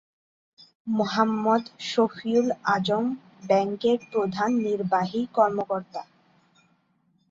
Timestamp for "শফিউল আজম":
1.89-3.05